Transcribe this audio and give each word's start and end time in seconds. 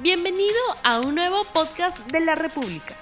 Bienvenido 0.00 0.54
a 0.84 1.00
un 1.00 1.16
nuevo 1.16 1.42
podcast 1.52 2.08
de 2.12 2.20
la 2.20 2.36
República. 2.36 2.94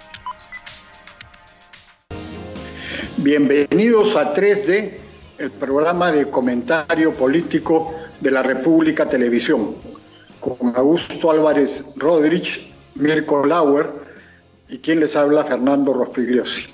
Bienvenidos 3.19 4.17
a 4.17 4.33
3D, 4.33 4.93
el 5.37 5.51
programa 5.51 6.11
de 6.11 6.31
comentario 6.31 7.15
político 7.15 7.95
de 8.23 8.31
la 8.31 8.43
República 8.43 9.07
Televisión, 9.07 9.77
con 10.41 10.75
Augusto 10.75 11.31
Álvarez 11.31 11.85
Rodríguez, 11.97 12.67
Mirko 12.95 13.45
Lauer 13.45 13.91
y 14.71 14.79
quien 14.79 15.01
les 15.01 15.17
habla 15.17 15.45
Fernando 15.45 15.93
Rospigliosi. 15.93 16.65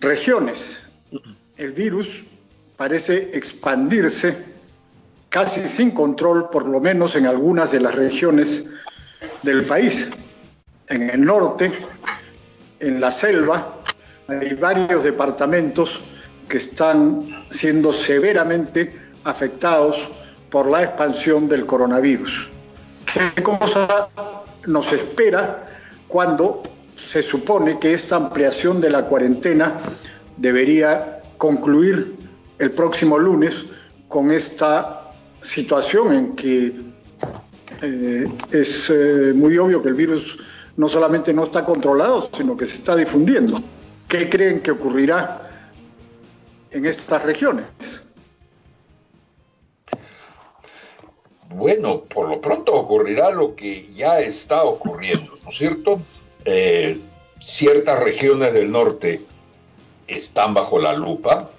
Regiones. 0.00 0.80
El 1.56 1.72
virus 1.72 2.24
parece 2.76 3.30
expandirse 3.32 4.57
casi 5.28 5.66
sin 5.68 5.90
control, 5.90 6.50
por 6.50 6.66
lo 6.66 6.80
menos 6.80 7.16
en 7.16 7.26
algunas 7.26 7.70
de 7.72 7.80
las 7.80 7.94
regiones 7.94 8.74
del 9.42 9.64
país. 9.64 10.10
En 10.88 11.10
el 11.10 11.24
norte, 11.24 11.72
en 12.80 13.00
la 13.00 13.12
selva, 13.12 13.74
hay 14.28 14.54
varios 14.54 15.04
departamentos 15.04 16.02
que 16.48 16.56
están 16.56 17.44
siendo 17.50 17.92
severamente 17.92 18.94
afectados 19.24 20.08
por 20.50 20.66
la 20.66 20.82
expansión 20.82 21.48
del 21.48 21.66
coronavirus. 21.66 22.48
¿Qué 23.12 23.42
cosa 23.42 24.08
nos 24.66 24.92
espera 24.92 25.66
cuando 26.08 26.62
se 26.96 27.22
supone 27.22 27.78
que 27.78 27.94
esta 27.94 28.16
ampliación 28.16 28.80
de 28.80 28.90
la 28.90 29.04
cuarentena 29.04 29.74
debería 30.36 31.20
concluir 31.36 32.16
el 32.58 32.70
próximo 32.72 33.18
lunes 33.18 33.66
con 34.08 34.30
esta 34.30 34.97
situación 35.40 36.14
en 36.14 36.36
que 36.36 36.72
eh, 37.82 38.28
es 38.50 38.90
eh, 38.90 39.32
muy 39.34 39.56
obvio 39.58 39.82
que 39.82 39.88
el 39.88 39.94
virus 39.94 40.38
no 40.76 40.88
solamente 40.88 41.32
no 41.32 41.44
está 41.44 41.64
controlado, 41.64 42.28
sino 42.32 42.56
que 42.56 42.66
se 42.66 42.76
está 42.76 42.96
difundiendo. 42.96 43.60
¿Qué 44.08 44.28
creen 44.28 44.60
que 44.60 44.70
ocurrirá 44.70 45.70
en 46.70 46.86
estas 46.86 47.22
regiones? 47.24 47.66
Bueno, 51.50 52.02
por 52.02 52.28
lo 52.28 52.40
pronto 52.40 52.74
ocurrirá 52.74 53.30
lo 53.30 53.54
que 53.56 53.88
ya 53.94 54.20
está 54.20 54.64
ocurriendo, 54.64 55.32
¿no 55.42 55.50
es 55.50 55.56
cierto? 55.56 56.00
Eh, 56.44 57.00
ciertas 57.40 57.98
regiones 58.00 58.52
del 58.52 58.70
norte 58.70 59.24
están 60.06 60.54
bajo 60.54 60.78
la 60.78 60.92
lupa, 60.92 61.50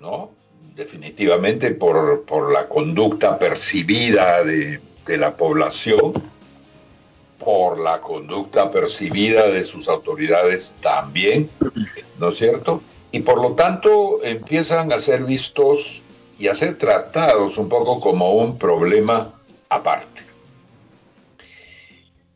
¿no? 0.00 0.33
Definitivamente 0.76 1.70
por, 1.70 2.52
la 2.52 2.68
conducta 2.68 3.38
percibida 3.38 4.42
de, 4.44 4.80
de 5.06 5.16
la 5.16 5.36
población, 5.36 6.12
por 7.38 7.78
la 7.78 8.00
conducta 8.00 8.70
percibida 8.70 9.48
de 9.48 9.64
sus 9.64 9.88
autoridades 9.88 10.74
también, 10.80 11.48
¿no 12.18 12.30
es 12.30 12.38
cierto? 12.38 12.82
Y 13.12 13.20
por 13.20 13.40
lo 13.40 13.52
tanto 13.52 14.24
empiezan 14.24 14.92
a 14.92 14.98
ser 14.98 15.24
vistos 15.24 16.04
y 16.38 16.48
a 16.48 16.54
ser 16.54 16.78
tratados 16.78 17.58
un 17.58 17.68
poco 17.68 18.00
como 18.00 18.34
un 18.34 18.58
problema 18.58 19.32
aparte. 19.68 20.22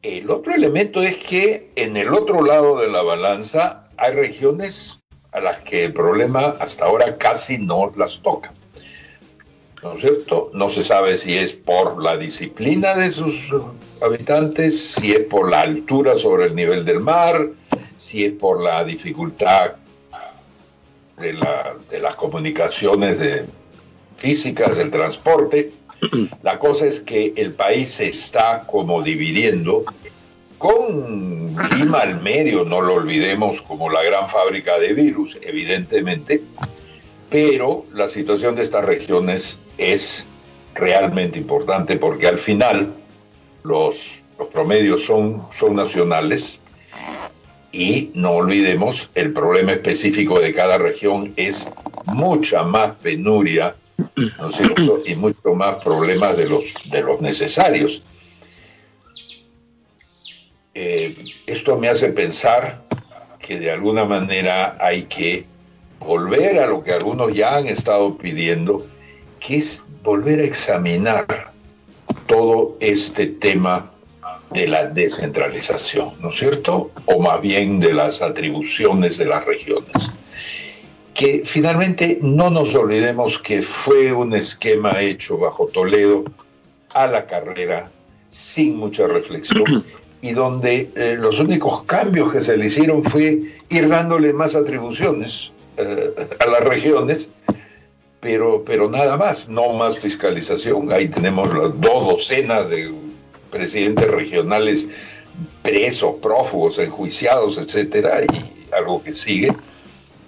El 0.03 0.31
otro 0.31 0.55
elemento 0.55 1.03
es 1.03 1.17
que 1.17 1.71
en 1.75 1.97
el 1.97 2.15
otro 2.15 2.45
lado 2.45 2.79
de 2.79 2.89
la 2.89 3.03
balanza 3.03 3.89
hay 3.97 4.15
regiones 4.15 5.01
a 5.33 5.41
las 5.41 5.59
que 5.61 5.85
el 5.85 5.93
problema 5.93 6.57
hasta 6.61 6.87
ahora 6.87 7.17
casi 7.17 7.59
no 7.59 7.91
las 7.97 8.21
toca. 8.21 8.53
¿No 9.83 9.95
es 9.95 10.01
cierto? 10.01 10.51
No 10.55 10.69
se 10.69 10.83
sabe 10.83 11.17
si 11.17 11.39
es 11.39 11.53
por 11.53 12.03
la 12.03 12.17
disciplina 12.17 12.97
de 12.97 13.11
sus 13.13 13.55
habitantes, 14.03 14.93
si 14.95 15.13
es 15.13 15.21
por 15.21 15.49
la 15.51 15.61
altura 15.61 16.17
sobre 16.17 16.47
el 16.47 16.55
nivel 16.57 16.85
del 16.85 17.01
mar, 17.01 17.49
si 17.97 18.25
es 18.25 18.33
por 18.33 18.61
la 18.61 18.85
dificultad 18.85 19.73
de, 21.19 21.33
las 22.01 22.17
comunicaciones 22.17 23.19
físicas, 24.17 24.79
del 24.79 24.91
transporte. 24.91 25.73
La 26.43 26.59
cosa 26.59 26.87
es 26.87 27.01
que 27.01 27.33
el 27.37 27.53
país 27.53 27.91
se 27.91 28.09
está 28.09 28.65
como 28.67 29.03
dividiendo 29.03 29.85
con 30.59 31.45
Lima 31.77 32.01
al 32.01 32.21
medio, 32.21 32.65
no 32.65 32.81
lo 32.81 32.95
olvidemos 32.95 33.63
como 33.63 33.89
la 33.91 34.03
gran 34.03 34.29
fábrica 34.29 34.79
de 34.79 34.93
virus, 34.93 35.39
evidentemente, 35.43 36.43
pero 37.31 37.87
la 37.95 38.09
situación 38.09 38.57
de 38.57 38.63
estas 38.63 38.85
regiones 38.85 39.61
es 39.79 40.27
realmente 40.75 41.39
importante 41.39 41.97
porque 41.97 42.27
al 42.27 42.39
final 42.39 42.93
los, 43.63 44.23
los 44.39 44.49
promedios 44.49 45.05
son, 45.05 45.43
son 45.53 45.77
nacionales 45.77 46.61
y 47.73 48.11
no 48.15 48.33
olvidemos, 48.33 49.11
el 49.15 49.33
problema 49.33 49.73
específico 49.73 50.41
de 50.41 50.53
cada 50.53 50.79
región 50.79 51.33
es 51.37 51.69
mucha 52.07 52.63
más 52.63 52.97
penuria, 52.97 53.77
¿no 54.17 54.49
es 54.49 54.57
cierto? 54.57 55.03
Y 55.05 55.15
mucho 55.15 55.55
más 55.55 55.83
problemas 55.85 56.37
de 56.37 56.47
los, 56.47 56.75
de 56.91 57.03
los 57.03 57.21
necesarios. 57.21 58.03
Eh, 60.81 61.17
esto 61.49 61.77
me 61.77 61.89
hace 61.89 62.11
pensar 62.11 62.81
que 63.41 63.59
de 63.59 63.73
alguna 63.73 64.05
manera 64.05 64.77
hay 64.79 65.03
que 65.03 65.45
volver 65.99 66.61
a 66.61 66.69
lo 66.69 66.85
que 66.85 66.93
algunos 66.93 67.35
ya 67.35 67.57
han 67.57 67.67
estado 67.67 68.17
pidiendo, 68.17 68.87
que 69.41 69.57
es 69.57 69.83
volver 70.05 70.39
a 70.39 70.45
examinar 70.45 71.51
todo 72.29 72.77
este 72.79 73.27
tema 73.27 73.91
de 74.53 74.69
la 74.69 74.87
descentralización, 74.87 76.13
¿no 76.21 76.29
es 76.29 76.37
cierto? 76.37 76.93
O 77.07 77.19
más 77.19 77.41
bien 77.41 77.81
de 77.81 77.93
las 77.93 78.23
atribuciones 78.23 79.19
de 79.19 79.25
las 79.25 79.45
regiones. 79.47 80.13
Que 81.13 81.43
finalmente 81.45 82.21
no 82.23 82.51
nos 82.51 82.77
olvidemos 82.77 83.41
que 83.41 83.63
fue 83.63 84.13
un 84.13 84.33
esquema 84.33 85.01
hecho 85.01 85.39
bajo 85.39 85.67
Toledo 85.67 86.23
a 86.95 87.09
la 87.09 87.27
carrera, 87.27 87.91
sin 88.29 88.77
mucha 88.77 89.09
reflexión, 89.09 89.85
y 90.21 90.33
donde 90.33 90.91
eh, 90.95 91.17
los 91.19 91.41
únicos 91.41 91.83
cambios 91.83 92.33
que 92.33 92.41
se 92.41 92.57
le 92.57 92.67
hicieron 92.67 93.05
fue 93.05 93.43
ir 93.69 93.89
dándole 93.89 94.33
más 94.33 94.57
atribuciones 94.57 95.53
eh, 95.77 96.13
a 96.41 96.47
las 96.47 96.65
regiones, 96.65 97.31
pero, 98.21 98.65
pero 98.65 98.91
nada 98.91 99.17
más, 99.17 99.49
no 99.49 99.73
más 99.75 99.99
fiscalización. 99.99 100.93
Ahí 100.93 101.09
tenemos 101.09 101.53
las 101.55 101.81
dos 101.81 102.07
docenas 102.07 102.69
de 102.69 102.93
presidentes 103.51 104.11
regionales 104.11 104.89
presos, 105.63 106.17
prófugos, 106.21 106.79
enjuiciados, 106.79 107.59
etcétera, 107.59 108.25
y 108.25 108.75
algo 108.75 109.03
que 109.03 109.13
sigue. 109.13 109.53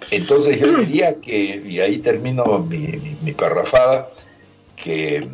Entonces 0.09 0.59
yo 0.59 0.77
diría 0.77 1.15
que, 1.15 1.61
y 1.65 1.79
ahí 1.79 1.97
termino 1.97 2.59
mi, 2.59 2.77
mi, 2.77 3.17
mi 3.21 3.31
parrafada, 3.33 4.09
que 4.77 5.27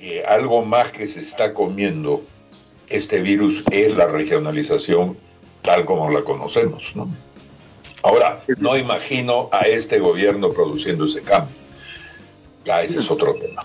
que 0.00 0.24
algo 0.24 0.64
más 0.64 0.90
que 0.92 1.06
se 1.06 1.20
está 1.20 1.52
comiendo 1.52 2.24
este 2.88 3.20
virus 3.20 3.62
es 3.70 3.94
la 3.94 4.06
regionalización 4.06 5.16
tal 5.60 5.84
como 5.84 6.10
la 6.10 6.24
conocemos. 6.24 6.96
¿no? 6.96 7.06
Ahora, 8.02 8.40
no 8.58 8.78
imagino 8.78 9.50
a 9.52 9.60
este 9.60 9.98
gobierno 9.98 10.50
produciendo 10.52 11.04
ese 11.04 11.20
cambio. 11.20 11.54
Ya 12.64 12.82
ese 12.82 13.00
es 13.00 13.10
otro 13.10 13.34
tema. 13.34 13.62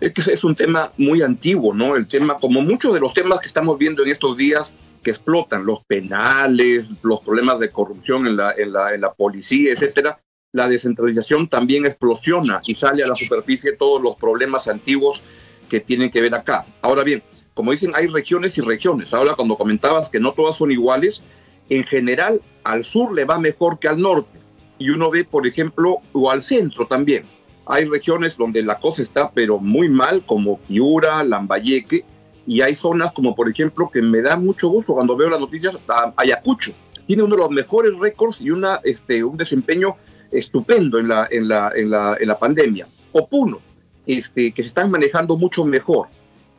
Es 0.00 0.12
que 0.12 0.32
es 0.32 0.44
un 0.44 0.54
tema 0.54 0.92
muy 0.98 1.22
antiguo, 1.22 1.74
¿no? 1.74 1.96
El 1.96 2.06
tema, 2.06 2.38
como 2.38 2.62
muchos 2.62 2.94
de 2.94 3.00
los 3.00 3.12
temas 3.12 3.40
que 3.40 3.46
estamos 3.46 3.76
viendo 3.78 4.02
en 4.04 4.10
estos 4.10 4.36
días 4.36 4.72
que 5.02 5.10
explotan, 5.10 5.66
los 5.66 5.84
penales, 5.84 6.88
los 7.02 7.20
problemas 7.20 7.58
de 7.58 7.70
corrupción 7.70 8.26
en 8.26 8.36
la, 8.36 8.52
en 8.52 8.72
la, 8.72 8.94
en 8.94 9.00
la 9.00 9.12
policía, 9.12 9.72
etcétera, 9.72 10.18
la 10.54 10.68
descentralización 10.68 11.48
también 11.48 11.84
explosiona 11.84 12.62
y 12.64 12.76
sale 12.76 13.02
a 13.02 13.08
la 13.08 13.16
superficie 13.16 13.72
todos 13.72 14.00
los 14.00 14.14
problemas 14.14 14.68
antiguos 14.68 15.24
que 15.68 15.80
tienen 15.80 16.12
que 16.12 16.20
ver 16.20 16.32
acá. 16.32 16.64
Ahora 16.80 17.02
bien, 17.02 17.24
como 17.54 17.72
dicen, 17.72 17.90
hay 17.96 18.06
regiones 18.06 18.56
y 18.56 18.60
regiones. 18.60 19.12
Ahora, 19.12 19.34
cuando 19.34 19.56
comentabas 19.56 20.08
que 20.08 20.20
no 20.20 20.32
todas 20.32 20.56
son 20.56 20.70
iguales, 20.70 21.24
en 21.70 21.82
general 21.82 22.40
al 22.62 22.84
sur 22.84 23.12
le 23.12 23.24
va 23.24 23.36
mejor 23.38 23.80
que 23.80 23.88
al 23.88 24.00
norte. 24.00 24.38
Y 24.78 24.90
uno 24.90 25.10
ve, 25.10 25.24
por 25.24 25.44
ejemplo, 25.44 25.96
o 26.12 26.30
al 26.30 26.40
centro 26.40 26.86
también. 26.86 27.24
Hay 27.66 27.86
regiones 27.86 28.36
donde 28.36 28.62
la 28.62 28.78
cosa 28.78 29.02
está 29.02 29.32
pero 29.32 29.58
muy 29.58 29.88
mal, 29.88 30.22
como 30.24 30.58
Piura, 30.60 31.24
Lambayeque, 31.24 32.04
y 32.46 32.60
hay 32.60 32.76
zonas 32.76 33.12
como, 33.12 33.34
por 33.34 33.50
ejemplo, 33.50 33.90
que 33.92 34.02
me 34.02 34.22
da 34.22 34.36
mucho 34.36 34.68
gusto 34.68 34.94
cuando 34.94 35.16
veo 35.16 35.30
las 35.30 35.40
noticias, 35.40 35.76
Ayacucho. 36.16 36.70
Tiene 37.08 37.24
uno 37.24 37.34
de 37.34 37.42
los 37.42 37.50
mejores 37.50 37.98
récords 37.98 38.40
y 38.40 38.50
una, 38.50 38.80
este, 38.84 39.24
un 39.24 39.36
desempeño 39.36 39.96
estupendo 40.38 40.98
en 40.98 41.08
la, 41.08 41.28
en 41.30 41.48
la, 41.48 41.72
en 41.74 41.90
la, 41.90 42.16
en 42.20 42.28
la 42.28 42.38
pandemia. 42.38 42.86
Puno, 43.30 43.60
este, 44.06 44.52
que 44.52 44.62
se 44.62 44.68
están 44.68 44.90
manejando 44.90 45.36
mucho 45.36 45.64
mejor. 45.64 46.08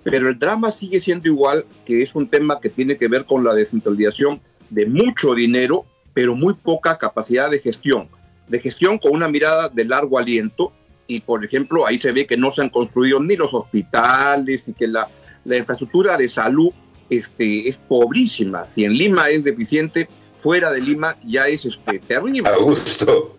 Pero 0.03 0.29
el 0.29 0.39
drama 0.39 0.71
sigue 0.71 1.01
siendo 1.01 1.27
igual, 1.27 1.65
que 1.85 2.01
es 2.01 2.15
un 2.15 2.27
tema 2.27 2.59
que 2.59 2.69
tiene 2.69 2.97
que 2.97 3.07
ver 3.07 3.25
con 3.25 3.43
la 3.43 3.53
descentralización 3.53 4.39
de 4.69 4.85
mucho 4.85 5.33
dinero, 5.33 5.85
pero 6.13 6.35
muy 6.35 6.53
poca 6.53 6.97
capacidad 6.97 7.49
de 7.49 7.59
gestión. 7.59 8.07
De 8.47 8.59
gestión 8.59 8.97
con 8.97 9.13
una 9.13 9.27
mirada 9.27 9.69
de 9.69 9.83
largo 9.83 10.17
aliento 10.17 10.71
y 11.07 11.21
por 11.21 11.43
ejemplo 11.43 11.85
ahí 11.85 11.97
se 11.97 12.11
ve 12.11 12.25
que 12.25 12.37
no 12.37 12.51
se 12.51 12.61
han 12.61 12.69
construido 12.69 13.19
ni 13.19 13.35
los 13.35 13.53
hospitales 13.53 14.67
y 14.67 14.73
que 14.73 14.87
la, 14.87 15.07
la 15.43 15.57
infraestructura 15.57 16.17
de 16.17 16.29
salud 16.29 16.69
este, 17.09 17.69
es 17.69 17.77
pobrísima. 17.77 18.67
Si 18.67 18.83
en 18.83 18.93
Lima 18.93 19.29
es 19.29 19.43
deficiente, 19.43 20.07
fuera 20.45 20.71
de 20.71 20.79
Lima 20.79 21.17
ya 21.25 21.47
es 21.47 21.65
este, 21.65 21.97
terrible. 21.97 22.47
Augusto, 22.47 23.35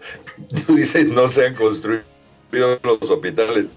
tú 0.66 0.74
dices 0.74 1.06
no 1.06 1.28
se 1.28 1.46
han 1.46 1.54
construido 1.54 2.02
los 2.82 3.08
hospitales, 3.08 3.68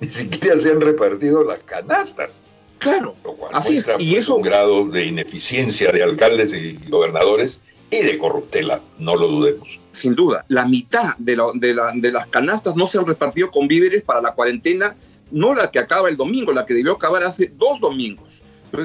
ni 0.00 0.08
siquiera 0.08 0.58
se 0.58 0.70
han 0.70 0.80
repartido 0.80 1.44
las 1.44 1.62
canastas. 1.64 2.40
Claro, 2.78 3.14
así 3.52 3.76
es. 3.76 3.88
Y 3.98 4.12
pues, 4.12 4.24
eso 4.24 4.36
un 4.36 4.42
grado 4.42 4.86
de 4.86 5.04
ineficiencia 5.04 5.92
de 5.92 6.02
alcaldes 6.02 6.54
y 6.54 6.78
gobernadores 6.88 7.60
y 7.90 7.98
de 7.98 8.16
corruptela, 8.16 8.80
no 8.98 9.16
lo 9.16 9.28
dudemos. 9.28 9.78
Sin 9.92 10.14
duda, 10.14 10.46
la 10.48 10.64
mitad 10.64 11.14
de, 11.18 11.36
de, 11.56 11.76
de 11.96 12.12
las 12.12 12.26
canastas 12.28 12.74
no 12.74 12.88
se 12.88 12.96
han 12.96 13.06
repartido 13.06 13.50
con 13.50 13.68
víveres 13.68 14.02
para 14.02 14.22
la 14.22 14.32
cuarentena, 14.32 14.96
no 15.30 15.54
la 15.54 15.70
que 15.70 15.78
acaba 15.78 16.08
el 16.08 16.16
domingo, 16.16 16.52
la 16.52 16.64
que 16.64 16.72
debió 16.72 16.92
acabar 16.92 17.22
hace 17.22 17.52
dos 17.54 17.80
domingos. 17.80 18.40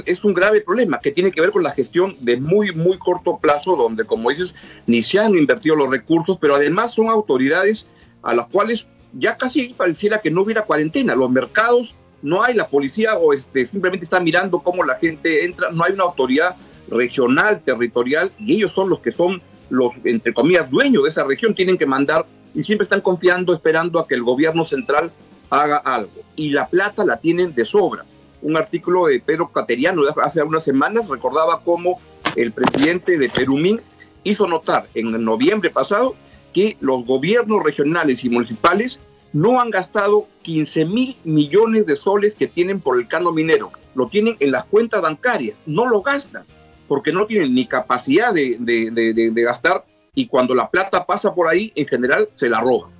Es 0.05 0.23
un 0.23 0.33
grave 0.33 0.61
problema 0.61 0.99
que 0.99 1.11
tiene 1.11 1.31
que 1.31 1.41
ver 1.41 1.51
con 1.51 1.63
la 1.63 1.71
gestión 1.71 2.15
de 2.19 2.37
muy, 2.37 2.71
muy 2.71 2.97
corto 2.97 3.37
plazo, 3.37 3.75
donde, 3.75 4.05
como 4.05 4.29
dices, 4.29 4.55
ni 4.87 5.01
se 5.01 5.19
han 5.19 5.35
invertido 5.35 5.75
los 5.75 5.89
recursos, 5.89 6.37
pero 6.39 6.55
además 6.55 6.93
son 6.93 7.09
autoridades 7.09 7.87
a 8.21 8.33
las 8.33 8.47
cuales 8.47 8.87
ya 9.13 9.37
casi 9.37 9.69
pareciera 9.69 10.21
que 10.21 10.31
no 10.31 10.41
hubiera 10.41 10.63
cuarentena. 10.63 11.15
Los 11.15 11.29
mercados 11.29 11.95
no 12.21 12.43
hay, 12.43 12.53
la 12.55 12.67
policía 12.67 13.17
o 13.17 13.33
este, 13.33 13.67
simplemente 13.67 14.05
está 14.05 14.19
mirando 14.19 14.59
cómo 14.59 14.83
la 14.83 14.95
gente 14.95 15.45
entra, 15.45 15.71
no 15.71 15.83
hay 15.83 15.93
una 15.93 16.05
autoridad 16.05 16.55
regional, 16.87 17.61
territorial, 17.63 18.31
y 18.39 18.55
ellos 18.55 18.73
son 18.73 18.89
los 18.89 18.99
que 18.99 19.11
son 19.11 19.41
los, 19.69 19.91
entre 20.03 20.33
comillas, 20.33 20.69
dueños 20.69 21.03
de 21.03 21.09
esa 21.09 21.23
región, 21.23 21.53
tienen 21.53 21.77
que 21.77 21.85
mandar 21.85 22.25
y 22.53 22.63
siempre 22.63 22.83
están 22.83 23.01
confiando, 23.01 23.53
esperando 23.53 23.99
a 23.99 24.07
que 24.07 24.15
el 24.15 24.23
gobierno 24.23 24.65
central 24.65 25.11
haga 25.49 25.77
algo. 25.77 26.11
Y 26.35 26.49
la 26.49 26.67
plata 26.67 27.03
la 27.05 27.17
tienen 27.17 27.53
de 27.53 27.65
sobra. 27.65 28.05
Un 28.43 28.57
artículo 28.57 29.07
de 29.07 29.19
Pedro 29.19 29.49
Cateriano 29.49 30.03
de 30.03 30.13
hace 30.21 30.41
algunas 30.41 30.63
semanas 30.63 31.07
recordaba 31.07 31.61
cómo 31.63 31.99
el 32.35 32.51
presidente 32.51 33.17
de 33.17 33.29
Perumín 33.29 33.79
hizo 34.23 34.47
notar 34.47 34.87
en 34.93 35.23
noviembre 35.23 35.69
pasado 35.69 36.15
que 36.53 36.77
los 36.79 37.05
gobiernos 37.05 37.63
regionales 37.63 38.23
y 38.23 38.29
municipales 38.29 38.99
no 39.31 39.59
han 39.59 39.71
gastado 39.71 40.27
15 40.43 40.85
mil 40.85 41.15
millones 41.23 41.85
de 41.85 41.95
soles 41.95 42.35
que 42.35 42.47
tienen 42.47 42.79
por 42.79 42.99
el 42.99 43.07
cano 43.07 43.31
minero. 43.31 43.71
Lo 43.95 44.07
tienen 44.07 44.35
en 44.39 44.51
las 44.51 44.65
cuentas 44.65 45.01
bancarias, 45.01 45.57
no 45.65 45.87
lo 45.87 46.01
gastan 46.01 46.43
porque 46.87 47.11
no 47.11 47.25
tienen 47.25 47.55
ni 47.55 47.65
capacidad 47.65 48.33
de, 48.33 48.57
de, 48.59 49.43
gastar 49.43 49.85
y 50.13 50.27
cuando 50.27 50.53
la 50.53 50.69
plata 50.69 51.05
pasa 51.05 51.33
por 51.33 51.47
ahí, 51.47 51.71
en 51.75 51.87
general 51.87 52.29
se 52.35 52.49
la 52.49 52.59
roban. 52.59 52.91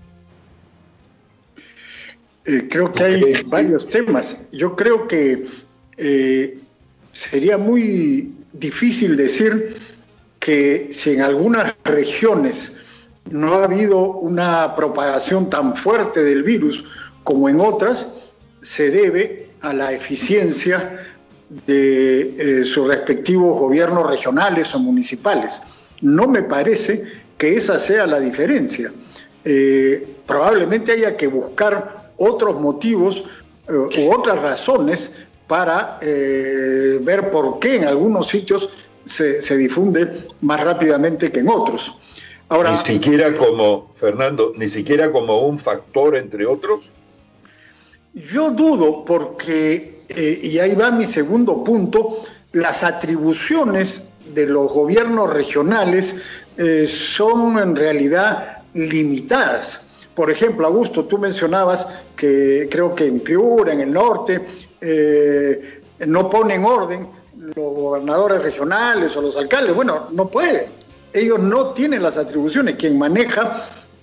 Eh, 2.46 2.68
creo 2.70 2.92
que 2.92 3.04
hay 3.04 3.44
varios 3.46 3.88
temas. 3.88 4.36
Yo 4.52 4.76
creo 4.76 5.08
que 5.08 5.46
eh, 5.98 6.58
sería 7.14 7.58
muy 7.58 8.34
difícil 8.52 9.16
decir 9.16 9.76
que 10.40 10.90
si 10.92 11.12
en 11.12 11.22
algunas 11.22 11.74
regiones 11.86 12.78
no 13.32 13.56
ha 13.56 13.64
habido 13.64 14.00
una 14.00 14.76
propagación 14.76 15.50
tan 15.50 15.76
fuerte 15.76 16.22
del 16.22 16.44
virus 16.44 16.84
como 17.24 17.48
en 17.48 17.62
otras, 17.62 18.08
se 18.62 18.92
debe 18.92 19.50
a 19.62 19.74
la 19.74 19.94
eficiencia 19.94 21.00
de 21.66 22.36
eh, 22.38 22.66
sus 22.66 22.90
respectivos 22.90 23.58
gobiernos 23.58 24.10
regionales 24.10 24.76
o 24.76 24.80
municipales. 24.80 25.62
No 26.02 26.28
me 26.28 26.44
parece 26.44 27.06
que 27.38 27.56
esa 27.56 27.80
sea 27.80 28.06
la 28.06 28.20
diferencia. 28.20 28.92
Probablemente 30.26 30.94
haya 30.94 31.18
que 31.18 31.28
buscar 31.28 32.03
otros 32.18 32.60
motivos 32.60 33.24
eh, 33.68 33.74
u 33.74 34.14
otras 34.14 34.42
razones 34.42 35.16
para 35.48 36.00
ver 36.00 37.30
por 37.30 37.60
qué 37.60 37.76
en 37.76 37.86
algunos 37.86 38.28
sitios 38.28 38.70
se, 39.06 39.42
se, 39.42 39.58
difunde 39.58 40.12
más 40.42 40.62
rápidamente 40.62 41.32
que 41.32 41.42
en 41.42 41.50
otros. 41.50 41.96
Ahora, 42.48 42.72
ni 42.72 42.78
siquiera 42.78 43.36
como, 43.36 43.92
Fernando, 43.94 44.54
ni 44.56 44.70
siquiera 44.70 45.12
como 45.12 45.46
un 45.46 45.60
factor 45.60 46.16
entre 46.16 46.46
otros. 46.46 46.92
Yo 48.14 48.52
dudo 48.52 49.04
porque 49.06 49.94
eh, 50.16 50.40
y 50.44 50.60
ahí 50.60 50.76
va 50.76 50.92
mi 50.92 51.08
segundo 51.08 51.64
punto, 51.64 52.24
las 52.52 52.84
atribuciones 52.84 54.12
de 54.34 54.46
los 54.46 54.72
gobiernos 54.72 55.32
regionales 55.32 56.16
eh, 56.58 56.88
son 56.88 57.58
en 57.58 57.76
realidad 57.76 58.60
limitadas. 58.74 59.88
Por 60.16 60.30
ejemplo, 60.30 60.68
Augusto, 60.68 61.06
tú 61.06 61.18
mencionabas 61.18 61.88
que 62.16 62.68
creo 62.70 62.94
que 62.94 63.08
en 63.08 63.20
Piura, 63.20 63.74
en 63.74 63.82
el 63.82 63.92
norte, 63.92 64.42
eh, 64.80 65.82
no 66.06 66.30
ponen 66.30 66.64
orden 66.64 67.08
los 67.56 67.56
gobernadores 67.56 68.42
regionales 68.42 69.16
o 69.18 69.22
los 69.22 69.38
alcaldes. 69.38 69.76
Bueno, 69.76 70.08
no 70.12 70.28
pueden. 70.28 70.68
Ellos 71.14 71.40
no 71.40 71.68
tienen 71.70 72.04
las 72.04 72.18
atribuciones. 72.18 72.76
Quien 72.76 72.98
maneja 72.98 73.52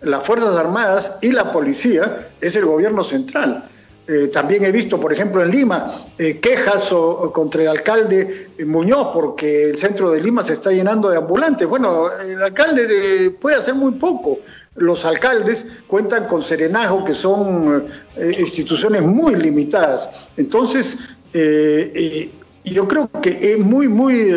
las 0.02 0.22
Fuerzas 0.22 0.56
Armadas 0.56 1.16
y 1.20 1.32
la 1.32 1.52
policía 1.52 2.28
es 2.40 2.56
el 2.56 2.64
gobierno 2.64 3.04
central. 3.04 3.68
Eh, 4.12 4.28
también 4.28 4.64
he 4.64 4.72
visto, 4.72 4.98
por 4.98 5.12
ejemplo, 5.12 5.40
en 5.40 5.52
Lima, 5.52 5.88
eh, 6.18 6.40
quejas 6.40 6.92
contra 7.32 7.62
el 7.62 7.68
alcalde 7.68 8.50
Muñoz 8.66 9.10
porque 9.14 9.70
el 9.70 9.78
centro 9.78 10.10
de 10.10 10.20
Lima 10.20 10.42
se 10.42 10.54
está 10.54 10.72
llenando 10.72 11.10
de 11.10 11.18
ambulantes. 11.18 11.68
Bueno, 11.68 12.08
el 12.26 12.42
alcalde 12.42 12.86
eh, 13.26 13.30
puede 13.30 13.56
hacer 13.56 13.74
muy 13.74 13.92
poco. 13.92 14.40
Los 14.80 15.04
alcaldes 15.04 15.66
cuentan 15.86 16.26
con 16.26 16.42
serenazgo, 16.42 17.04
que 17.04 17.12
son 17.12 17.86
instituciones 18.18 19.02
muy 19.02 19.36
limitadas. 19.36 20.28
Entonces, 20.38 20.98
yo 21.32 22.88
creo 22.88 23.10
que 23.22 23.52
es 23.52 23.58
muy, 23.58 23.88
muy 23.88 24.34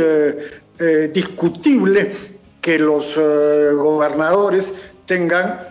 discutible 1.13 2.11
que 2.59 2.77
los 2.77 3.15
gobernadores 3.15 4.73
tengan 5.05 5.65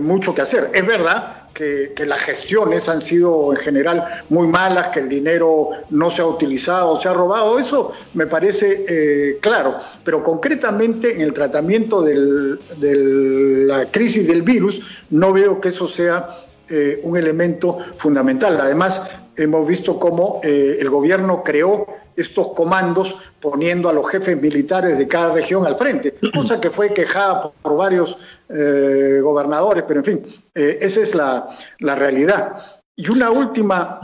mucho 0.00 0.32
que 0.32 0.42
hacer. 0.42 0.70
Es 0.72 0.86
verdad 0.86 1.43
que, 1.54 2.04
las 2.04 2.20
gestiones 2.20 2.88
han 2.88 3.00
sido 3.00 3.52
en 3.52 3.56
general 3.56 4.04
muy 4.28 4.46
malas, 4.48 4.88
que 4.88 5.00
el 5.00 5.08
dinero 5.08 5.70
no 5.90 6.10
se 6.10 6.20
ha 6.20 6.26
utilizado, 6.26 7.00
se 7.00 7.08
ha 7.08 7.14
robado, 7.14 7.58
eso 7.58 7.92
me 8.12 8.26
parece 8.26 8.84
eh, 8.88 9.38
claro, 9.40 9.76
pero 10.04 10.22
concretamente 10.22 11.14
en 11.14 11.22
el 11.22 11.32
tratamiento 11.32 12.02
de 12.02 13.66
la 13.66 13.90
crisis 13.90 14.26
del 14.26 14.42
virus 14.42 15.04
no 15.10 15.32
veo 15.32 15.60
que 15.60 15.68
eso 15.68 15.88
sea 15.88 16.28
eh, 16.68 17.00
un 17.02 17.16
elemento 17.16 17.78
fundamental. 17.96 18.58
Además, 18.60 19.02
hemos 19.36 19.66
visto 19.66 19.98
cómo 19.98 20.40
eh, 20.42 20.78
el 20.80 20.90
gobierno 20.90 21.42
creó 21.42 21.86
estos 22.16 22.48
comandos 22.48 23.16
poniendo 23.40 23.88
a 23.88 23.92
los 23.92 24.08
jefes 24.08 24.40
militares 24.40 24.98
de 24.98 25.08
cada 25.08 25.32
región 25.32 25.66
al 25.66 25.76
frente, 25.76 26.14
cosa 26.32 26.60
que 26.60 26.70
fue 26.70 26.92
quejada 26.92 27.50
por, 27.62 27.76
varios 27.76 28.38
eh, 28.48 29.20
gobernadores, 29.22 29.84
pero 29.86 30.00
en 30.00 30.04
fin, 30.04 30.22
eh, 30.54 30.78
esa 30.80 31.00
es 31.00 31.14
la, 31.14 31.46
la, 31.80 31.94
realidad. 31.94 32.56
Y 32.96 33.10
una 33.10 33.30
última 33.30 34.00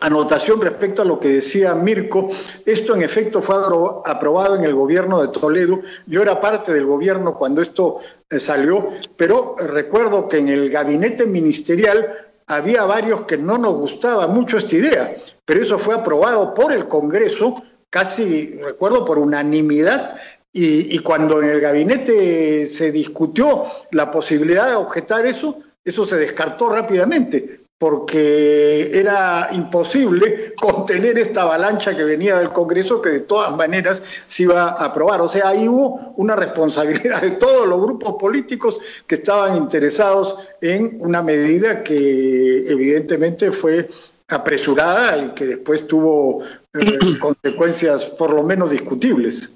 anotación 0.00 0.60
respecto 0.60 1.02
a 1.02 1.04
lo 1.04 1.20
que 1.20 1.28
decía 1.28 1.74
Mirko, 1.74 2.28
esto 2.66 2.94
en 2.94 3.02
efecto 3.02 3.40
fue 3.40 3.56
aprobado 4.04 4.56
en 4.56 4.64
el 4.64 4.74
gobierno 4.74 5.20
de 5.22 5.28
Toledo, 5.28 5.80
yo 6.06 6.22
era 6.22 6.40
parte 6.40 6.72
del 6.72 6.86
gobierno 6.86 7.36
cuando 7.36 7.62
esto 7.62 7.98
eh, 8.28 8.40
salió, 8.40 8.88
pero 9.16 9.54
recuerdo 9.58 10.28
que 10.28 10.38
en 10.38 10.48
el 10.48 10.70
gabinete 10.70 11.26
ministerial 11.26 12.31
había 12.56 12.84
varios 12.84 13.22
que 13.22 13.36
no 13.36 13.58
nos 13.58 13.74
gustaba 13.74 14.26
mucho 14.26 14.58
esta 14.58 14.76
idea, 14.76 15.14
pero 15.44 15.62
eso 15.62 15.78
fue 15.78 15.94
aprobado 15.94 16.54
por 16.54 16.72
el 16.72 16.88
Congreso, 16.88 17.62
casi 17.90 18.58
recuerdo 18.58 19.04
por 19.04 19.18
unanimidad, 19.18 20.16
y, 20.54 20.98
cuando 20.98 21.42
en 21.42 21.48
el 21.48 21.60
gabinete 21.60 22.66
se 22.66 22.92
discutió 22.92 23.64
la 23.90 24.10
posibilidad 24.10 24.68
de 24.68 24.74
objetar 24.74 25.24
eso, 25.24 25.60
eso 25.82 26.04
se 26.04 26.16
descartó 26.16 26.68
rápidamente, 26.68 27.61
porque 27.82 28.92
era 28.96 29.48
imposible 29.50 30.54
contener 30.56 31.18
esta 31.18 31.42
avalancha 31.42 31.96
que 31.96 32.04
venía 32.04 32.38
del 32.38 32.50
Congreso 32.50 33.02
que 33.02 33.08
de 33.08 33.20
todas 33.20 33.56
maneras 33.56 34.04
se 34.28 34.44
iba 34.44 34.68
a 34.68 34.84
aprobar. 34.84 35.20
O 35.20 35.28
sea, 35.28 35.48
ahí 35.48 35.66
hubo 35.66 36.14
una 36.16 36.36
responsabilidad 36.36 37.20
de 37.22 37.32
todos 37.32 37.66
los 37.66 37.80
grupos 37.80 38.14
políticos 38.20 38.78
que 39.08 39.16
estaban 39.16 39.56
interesados 39.56 40.48
en 40.60 40.96
una 41.00 41.22
medida 41.22 41.82
que 41.82 42.68
evidentemente 42.68 43.50
fue 43.50 43.88
apresurada 44.28 45.18
y 45.18 45.30
que 45.30 45.44
después 45.44 45.88
tuvo 45.88 46.44
eh, 46.74 47.18
consecuencias 47.18 48.04
por 48.04 48.32
lo 48.32 48.44
menos 48.44 48.70
discutibles. 48.70 49.54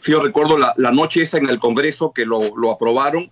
Sí, 0.00 0.10
yo 0.10 0.20
recuerdo 0.20 0.58
la, 0.58 0.90
noche 0.90 1.22
esa 1.22 1.38
en 1.38 1.48
el 1.48 1.60
Congreso 1.60 2.12
que 2.12 2.26
lo, 2.26 2.72
aprobaron, 2.72 3.30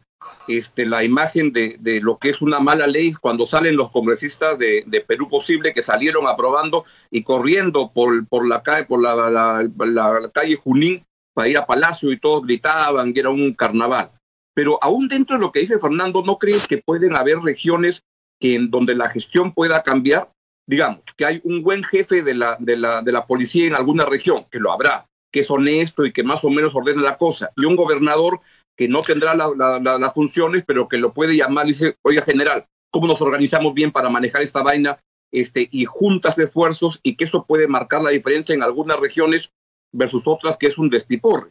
este, 0.48 0.86
la 0.86 1.04
imagen 1.04 1.52
de, 1.52 1.78
lo 2.02 2.18
que 2.18 2.30
es 2.30 2.40
una 2.40 2.60
mala 2.60 2.86
ley 2.86 3.12
cuando 3.12 3.46
salen 3.46 3.76
los 3.76 3.90
congresistas 3.90 4.58
de, 4.58 5.04
Perú 5.06 5.28
Posible 5.28 5.72
que 5.72 5.82
salieron 5.82 6.26
aprobando 6.26 6.84
y 7.10 7.22
corriendo 7.22 7.90
por, 7.92 8.26
por, 8.26 8.46
la, 8.46 8.62
calle, 8.62 8.86
por 8.86 9.00
la, 9.02 10.30
calle 10.32 10.56
Junín 10.56 11.04
para 11.34 11.48
ir 11.48 11.58
a 11.58 11.66
Palacio 11.66 12.12
y 12.12 12.18
todos 12.18 12.44
gritaban 12.44 13.12
que 13.12 13.20
era 13.20 13.30
un 13.30 13.52
carnaval. 13.54 14.10
Pero 14.54 14.78
aún 14.82 15.06
dentro 15.08 15.36
de 15.36 15.42
lo 15.42 15.52
que 15.52 15.60
dice 15.60 15.78
Fernando, 15.78 16.22
¿no 16.24 16.38
crees 16.38 16.66
que 16.66 16.78
pueden 16.78 17.14
haber 17.14 17.38
regiones 17.40 18.02
en 18.40 18.70
donde 18.70 18.94
la 18.94 19.10
gestión 19.10 19.52
pueda 19.52 19.82
cambiar, 19.82 20.30
digamos, 20.66 21.00
que 21.16 21.26
hay 21.26 21.40
un 21.44 21.62
buen 21.62 21.82
jefe 21.84 22.22
de 22.22 22.34
la, 22.34 22.56
de 22.58 22.76
la, 22.76 23.02
de 23.02 23.12
la 23.12 23.26
policía 23.26 23.66
en 23.66 23.74
alguna 23.74 24.04
región, 24.04 24.46
que 24.50 24.58
lo 24.58 24.72
habrá, 24.72 25.06
que 25.30 25.40
es 25.40 25.50
honesto 25.50 26.04
y 26.06 26.12
que 26.12 26.22
más 26.22 26.42
o 26.44 26.50
menos 26.50 26.74
ordena 26.74 27.02
la 27.02 27.18
cosa, 27.18 27.50
y 27.56 27.64
un 27.64 27.76
gobernador 27.76 28.40
que 28.76 28.88
no 28.88 29.02
tendrá 29.02 29.34
las 29.34 30.14
funciones, 30.14 30.64
pero 30.66 30.88
que 30.88 30.98
lo 30.98 31.12
puede 31.12 31.36
llamar 31.36 31.66
y 31.66 31.70
dice, 31.70 31.96
oiga, 32.02 32.22
general, 32.22 32.66
¿cómo 32.90 33.06
nos 33.06 33.20
organizamos 33.20 33.74
bien 33.74 33.90
para 33.90 34.10
manejar 34.10 34.42
esta 34.42 34.62
vaina? 34.62 35.00
Este, 35.32 35.68
y 35.70 35.84
juntas 35.84 36.36
de 36.36 36.44
esfuerzos 36.44 37.00
y 37.02 37.16
que 37.16 37.24
eso 37.24 37.44
puede 37.44 37.66
marcar 37.66 38.02
la 38.02 38.10
diferencia 38.10 38.54
en 38.54 38.62
algunas 38.62 38.98
regiones 39.00 39.50
versus 39.92 40.22
otras 40.26 40.56
que 40.58 40.68
es 40.68 40.78
un 40.78 40.88
despiporre. 40.88 41.50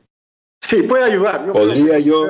Sí, 0.62 0.84
puede 0.84 1.04
ayudar. 1.04 1.52
podría 1.52 2.00
yo, 2.00 2.26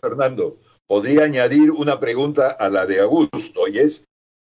Fernando, 0.00 0.58
podría 0.86 1.24
añadir 1.24 1.70
una 1.70 1.98
pregunta 1.98 2.48
a 2.48 2.68
la 2.68 2.86
de 2.86 3.00
Augusto, 3.00 3.66
y 3.68 3.78
es, 3.78 4.06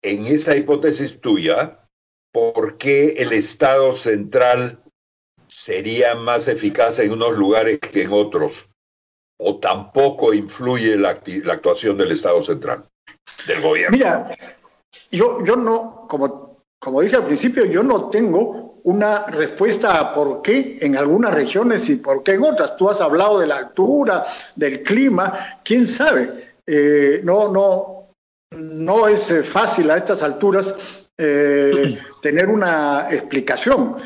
en 0.02 0.26
esa 0.26 0.56
hipótesis 0.56 1.20
tuya, 1.20 1.86
¿por 2.32 2.78
qué 2.78 3.14
el 3.18 3.32
Estado 3.32 3.92
central 3.92 4.82
sería 5.48 6.14
más 6.14 6.48
eficaz 6.48 6.98
en 7.00 7.12
unos 7.12 7.36
lugares 7.36 7.80
que 7.80 8.04
en 8.04 8.12
otros? 8.12 8.69
¿O 9.42 9.56
tampoco 9.56 10.34
influye 10.34 10.96
la, 10.96 11.10
actuación 11.10 11.96
del 11.96 12.12
Estado 12.12 12.42
central, 12.42 12.84
del 13.46 13.62
gobierno? 13.62 13.96
Mira, 13.96 14.26
yo, 15.10 15.42
yo 15.44 15.56
no, 15.56 16.06
como, 16.08 16.62
como 16.78 17.00
dije 17.00 17.16
al 17.16 17.24
principio, 17.24 17.64
yo 17.64 17.82
no 17.82 18.10
tengo 18.10 18.70
una 18.84 19.26
respuesta 19.26 19.98
a 19.98 20.14
por 20.14 20.42
qué 20.42 20.78
en 20.80 20.96
algunas 20.96 21.34
regiones 21.34 21.88
y 21.88 21.96
por 21.96 22.22
qué 22.22 22.32
en 22.32 22.44
otras. 22.44 22.76
Tú 22.76 22.88
has 22.88 23.00
hablado 23.00 23.38
de 23.38 23.46
la 23.46 23.56
altura, 23.56 24.24
del 24.56 24.82
clima, 24.82 25.58
quién 25.64 25.88
sabe. 25.88 26.54
Eh, 26.66 27.20
no, 27.24 27.50
no, 27.50 28.12
no 28.52 29.08
es 29.08 29.30
eh, 29.30 29.42
fácil 29.42 29.90
a 29.90 29.96
estas 29.96 30.22
alturas 30.22 31.06
eh, 31.18 31.98
tener 32.22 32.48
una 32.48 33.06
explicación. 33.10 33.96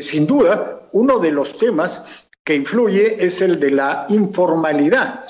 sin 0.00 0.26
duda, 0.26 0.88
uno 0.92 1.18
de 1.18 1.30
los 1.30 1.56
temas 1.56 2.27
que 2.48 2.54
influye 2.54 3.26
es 3.26 3.42
el 3.42 3.60
de 3.60 3.70
la 3.72 4.06
informalidad. 4.08 5.26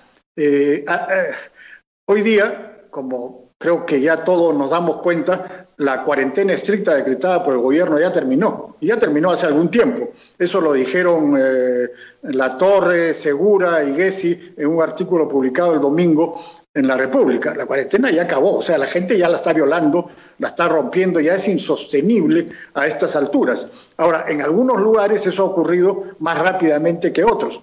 hoy 2.06 2.22
día, 2.22 2.82
como 2.90 3.54
creo 3.58 3.84
que 3.84 4.00
ya 4.00 4.22
todos 4.22 4.54
nos 4.56 4.70
damos 4.70 4.98
cuenta, 4.98 5.66
la 5.78 6.04
cuarentena 6.04 6.52
estricta 6.52 6.94
decretada 6.94 7.42
por 7.42 7.54
el 7.54 7.60
gobierno 7.60 7.98
ya 7.98 8.12
terminó, 8.12 8.76
y 8.78 8.86
ya 8.86 9.00
terminó 9.00 9.32
hace 9.32 9.46
algún 9.46 9.68
tiempo. 9.68 10.12
Eso 10.38 10.60
lo 10.60 10.74
dijeron 10.74 11.34
eh, 11.36 11.88
La 12.22 12.56
Torre, 12.56 13.12
Segura 13.14 13.82
y 13.82 13.96
Gessi 13.96 14.54
en 14.56 14.68
un 14.68 14.80
artículo 14.80 15.28
publicado 15.28 15.74
el 15.74 15.80
domingo 15.80 16.40
en 16.78 16.86
La 16.86 16.96
República. 16.96 17.54
La 17.54 17.66
cuarentena 17.66 18.10
ya 18.10 18.22
acabó, 18.22 18.58
o 18.58 18.62
sea, 18.62 18.78
la 18.78 18.86
gente 18.86 19.18
ya 19.18 19.28
la 19.28 19.36
está 19.36 19.52
violando, 19.52 20.08
la 20.38 20.48
está 20.48 20.68
rompiendo, 20.68 21.20
ya 21.20 21.34
es 21.34 21.48
insostenible 21.48 22.48
a 22.74 22.86
estas 22.86 23.16
alturas. 23.16 23.88
Ahora, 23.96 24.26
en 24.28 24.42
algunos 24.42 24.80
lugares 24.80 25.26
eso 25.26 25.42
ha 25.42 25.46
ocurrido 25.46 26.04
más 26.20 26.38
rápidamente 26.38 27.12
que 27.12 27.24
otros. 27.24 27.60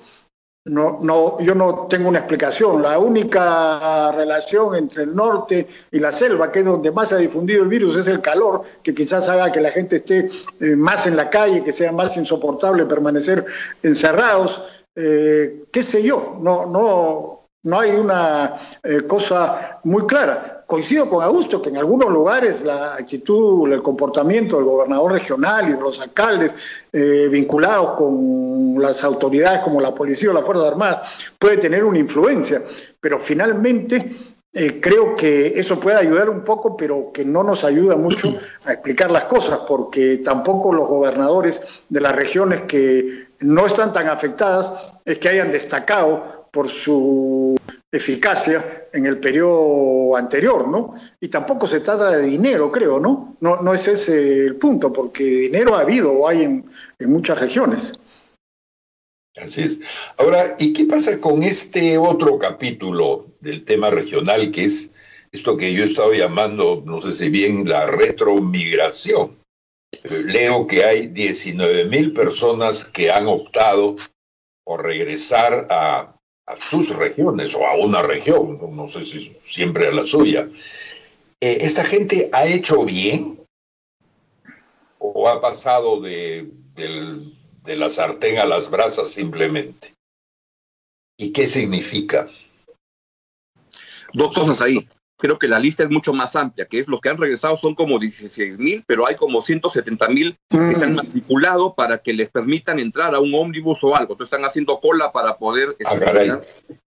No, 0.67 0.97
no, 1.01 1.39
yo 1.41 1.53
no 1.53 1.85
tengo 1.87 2.09
una 2.09 2.19
explicación. 2.19 2.81
La 2.81 2.97
única 2.97 4.11
relación 4.11 4.75
entre 4.75 5.03
el 5.03 5.15
norte 5.15 5.67
y 5.91 5.99
la 5.99 6.11
selva, 6.11 6.51
que 6.51 6.59
es 6.59 6.65
donde 6.65 6.91
más 6.91 7.09
se 7.09 7.15
ha 7.15 7.19
difundido 7.19 7.61
el 7.61 7.69
virus, 7.69 7.97
es 7.97 8.07
el 8.07 8.19
calor, 8.19 8.63
que 8.81 8.95
quizás 8.95 9.29
haga 9.29 9.51
que 9.51 9.61
la 9.61 9.69
gente 9.69 9.97
esté 9.97 10.27
eh, 10.59 10.75
más 10.75 11.05
en 11.05 11.15
la 11.15 11.29
calle, 11.29 11.63
que 11.63 11.71
sea 11.71 11.91
más 11.91 12.17
insoportable 12.17 12.85
permanecer 12.85 13.45
encerrados. 13.83 14.83
Eh, 14.95 15.65
¿Qué 15.71 15.83
sé 15.83 16.01
yo? 16.01 16.39
No, 16.41 16.65
no, 16.65 17.34
no 17.65 17.79
hay 17.79 17.91
una 17.91 18.53
eh, 18.83 19.01
cosa 19.07 19.79
muy 19.83 20.05
clara. 20.05 20.63
Coincido 20.67 21.09
con 21.09 21.23
Augusto 21.23 21.61
que 21.61 21.69
en 21.69 21.77
algunos 21.77 22.09
lugares 22.11 22.63
la 22.63 22.93
actitud, 22.93 23.71
el 23.71 23.81
comportamiento 23.81 24.55
del 24.55 24.65
gobernador 24.65 25.11
regional 25.11 25.69
y 25.69 25.73
de 25.73 25.81
los 25.81 25.99
alcaldes 25.99 26.53
eh, 26.93 27.27
vinculados 27.29 27.91
con 27.91 28.75
las 28.79 29.03
autoridades 29.03 29.61
como 29.61 29.81
la 29.81 29.93
policía 29.93 30.29
o 30.29 30.33
la 30.33 30.43
Fuerza 30.43 30.67
Armada 30.67 31.01
puede 31.39 31.57
tener 31.57 31.83
una 31.83 31.99
influencia, 31.99 32.61
pero 32.99 33.19
finalmente 33.19 34.11
eh, 34.53 34.79
creo 34.79 35.15
que 35.15 35.59
eso 35.59 35.79
puede 35.79 35.97
ayudar 35.97 36.29
un 36.29 36.43
poco, 36.43 36.77
pero 36.77 37.11
que 37.11 37.25
no 37.25 37.43
nos 37.43 37.63
ayuda 37.63 37.95
mucho 37.95 38.35
a 38.65 38.73
explicar 38.73 39.11
las 39.11 39.25
cosas, 39.25 39.59
porque 39.67 40.17
tampoco 40.19 40.71
los 40.71 40.87
gobernadores 40.87 41.83
de 41.89 41.99
las 41.99 42.15
regiones 42.15 42.61
que 42.61 43.25
no 43.41 43.65
están 43.65 43.91
tan 43.91 44.07
afectadas 44.07 44.71
es 45.03 45.17
que 45.17 45.29
hayan 45.29 45.51
destacado 45.51 46.44
por 46.55 46.69
su 46.69 47.53
eficacia 47.91 48.87
en 48.93 49.05
el 49.05 49.19
periodo 49.19 50.15
anterior, 50.15 50.65
¿no? 50.69 50.93
Y 51.19 51.27
tampoco 51.27 51.67
se 51.67 51.81
trata 51.81 52.11
de 52.11 52.23
dinero, 52.23 52.71
creo, 52.71 52.97
¿no? 52.97 53.35
No, 53.41 53.61
no 53.61 53.73
es 53.73 53.85
ese 53.89 54.45
el 54.45 54.55
punto, 54.55 54.93
porque 54.93 55.21
dinero 55.25 55.75
ha 55.75 55.81
habido 55.81 56.13
o 56.13 56.29
hay 56.29 56.43
en, 56.43 56.65
en 56.97 57.11
muchas 57.11 57.41
regiones. 57.41 57.99
Así 59.35 59.63
es. 59.63 59.81
Ahora, 60.17 60.55
¿y 60.57 60.71
qué 60.71 60.85
pasa 60.85 61.19
con 61.19 61.43
este 61.43 61.97
otro 61.97 62.39
capítulo 62.39 63.27
del 63.41 63.65
tema 63.65 63.89
regional, 63.89 64.49
que 64.51 64.63
es 64.63 64.91
esto 65.33 65.57
que 65.57 65.73
yo 65.73 65.83
he 65.83 65.87
estado 65.87 66.13
llamando, 66.13 66.81
no 66.85 67.01
sé 67.01 67.11
si 67.11 67.27
bien, 67.27 67.67
la 67.67 67.85
retromigración? 67.87 69.37
Leo 70.03 70.67
que 70.67 70.85
hay 70.85 71.07
19 71.07 71.83
mil 71.83 72.13
personas 72.13 72.85
que 72.85 73.11
han 73.11 73.27
optado 73.27 73.97
por 74.63 74.83
regresar 74.83 75.67
a 75.69 76.14
a 76.47 76.57
sus 76.57 76.95
regiones 76.95 77.55
o 77.55 77.65
a 77.65 77.75
una 77.75 78.01
región, 78.01 78.59
no 78.75 78.87
sé 78.87 79.03
si 79.03 79.35
siempre 79.43 79.87
a 79.87 79.91
la 79.91 80.05
suya. 80.05 80.47
Eh, 81.41 81.57
¿Esta 81.61 81.83
gente 81.83 82.29
ha 82.33 82.45
hecho 82.45 82.85
bien 82.85 83.39
o 84.99 85.27
ha 85.27 85.41
pasado 85.41 85.99
de, 86.01 86.49
de 86.75 87.75
la 87.75 87.89
sartén 87.89 88.37
a 88.37 88.45
las 88.45 88.69
brasas 88.69 89.09
simplemente? 89.09 89.93
¿Y 91.17 91.31
qué 91.31 91.47
significa? 91.47 92.27
Dos 94.13 94.33
cosas 94.35 94.61
ahí 94.61 94.87
creo 95.17 95.39
que 95.39 95.47
la 95.47 95.59
lista 95.59 95.83
es 95.83 95.89
mucho 95.89 96.13
más 96.13 96.35
amplia, 96.35 96.65
que 96.65 96.79
es 96.79 96.87
los 96.87 96.99
que 96.99 97.09
han 97.09 97.17
regresado 97.17 97.57
son 97.57 97.75
como 97.75 97.99
16 97.99 98.57
mil, 98.57 98.83
pero 98.85 99.07
hay 99.07 99.15
como 99.15 99.41
170 99.41 100.09
mil 100.09 100.37
que 100.49 100.75
se 100.75 100.83
han 100.83 100.93
mm. 100.93 100.95
matriculado 100.95 101.73
para 101.73 101.99
que 101.99 102.13
les 102.13 102.29
permitan 102.29 102.79
entrar 102.79 103.15
a 103.15 103.19
un 103.19 103.33
ómnibus 103.33 103.79
o 103.83 103.95
algo. 103.95 104.13
Entonces 104.13 104.33
están 104.33 104.45
haciendo 104.45 104.79
cola 104.79 105.11
para 105.11 105.37
poder... 105.37 105.75
Ah, 105.85 106.41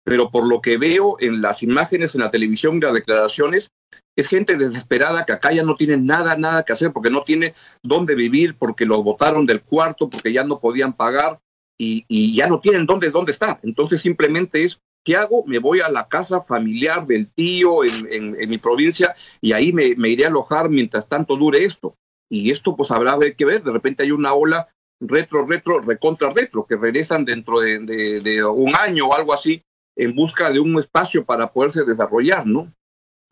pero 0.02 0.30
por 0.30 0.48
lo 0.48 0.60
que 0.60 0.78
veo 0.78 1.16
en 1.20 1.40
las 1.40 1.62
imágenes, 1.62 2.14
en 2.14 2.22
la 2.22 2.30
televisión 2.30 2.76
y 2.76 2.80
las 2.80 2.94
declaraciones, 2.94 3.70
es 4.16 4.28
gente 4.28 4.56
desesperada 4.56 5.24
que 5.24 5.32
acá 5.32 5.52
ya 5.52 5.62
no 5.62 5.76
tiene 5.76 5.98
nada, 5.98 6.36
nada 6.36 6.64
que 6.64 6.72
hacer 6.72 6.92
porque 6.92 7.10
no 7.10 7.22
tiene 7.22 7.54
dónde 7.82 8.14
vivir, 8.14 8.56
porque 8.58 8.86
los 8.86 9.04
botaron 9.04 9.46
del 9.46 9.62
cuarto, 9.62 10.08
porque 10.08 10.32
ya 10.32 10.42
no 10.42 10.58
podían 10.58 10.94
pagar 10.94 11.38
y, 11.78 12.04
y 12.08 12.34
ya 12.34 12.46
no 12.48 12.60
tienen 12.60 12.86
dónde, 12.86 13.10
dónde 13.10 13.32
estar. 13.32 13.60
Entonces 13.62 14.02
simplemente 14.02 14.64
es 14.64 14.80
¿Qué 15.04 15.16
hago? 15.16 15.45
Me 15.47 15.59
voy 15.59 15.80
a 15.80 15.88
la 15.88 16.09
casa 16.09 16.42
familiar 16.42 17.07
del 17.07 17.30
tío 17.33 17.85
en, 17.85 18.37
mi 18.49 18.59
provincia 18.59 19.14
y 19.40 19.52
ahí 19.52 19.73
me, 19.73 20.09
iré 20.09 20.25
a 20.25 20.28
alojar 20.28 20.69
mientras 20.69 21.09
tanto 21.09 21.37
dure 21.37 21.64
esto. 21.64 21.95
Y 22.28 22.50
esto 22.50 22.76
pues 22.76 22.90
habrá 22.90 23.19
que 23.37 23.45
ver, 23.45 23.62
de 23.62 23.73
repente 23.73 24.02
hay 24.02 24.12
una 24.12 24.35
ola 24.35 24.69
retro, 25.00 25.47
retro, 25.47 25.80
recontra, 25.80 26.33
retro, 26.33 26.66
que 26.66 26.76
regresan 26.76 27.25
dentro 27.25 27.61
de, 27.61 28.45
un 28.45 28.76
año 28.76 29.09
o 29.09 29.14
algo 29.14 29.33
así 29.33 29.62
en 29.97 30.14
busca 30.14 30.50
de 30.50 30.61
un 30.61 30.78
espacio 30.78 31.25
para 31.25 31.52
poderse 31.52 31.85
desarrollar, 31.85 32.47
¿no? 32.47 32.73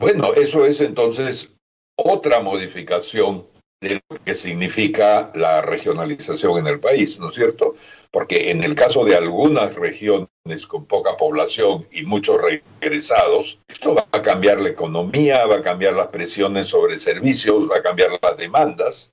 Bueno, 0.01 0.33
eso 0.35 0.67
es 0.67 0.81
entonces 0.81 1.55
otra 1.97 2.41
modificación 2.41 3.47
de 3.81 4.03
lo 4.09 4.17
que 4.25 4.35
significa 4.35 5.31
la 5.35 5.63
regionalización 5.63 6.59
en 6.59 6.67
el 6.67 6.81
país, 6.81 7.21
¿no 7.21 7.29
es 7.29 7.35
cierto? 7.35 7.77
Porque 8.11 8.51
en 8.51 8.65
el 8.65 8.75
caso 8.75 9.05
de 9.05 9.15
algunas 9.15 9.75
regiones 9.75 10.29
con 10.67 10.87
poca 10.87 11.17
población 11.17 11.87
y 11.93 12.03
muchos 12.03 12.41
regresados, 12.41 13.61
esto 13.69 13.95
va 13.95 14.07
a 14.11 14.23
cambiar 14.23 14.61
la 14.61 14.71
economía, 14.71 15.47
va 15.47 15.57
a 15.57 15.63
cambiar 15.63 15.95
las 15.95 16.09
presiones 16.09 16.69
sobre 16.69 16.99
servicios, 16.99 17.71
va 17.71 17.77
a 17.77 17.83
cambiar 17.83 18.19
las 18.21 18.37
demandas, 18.37 19.13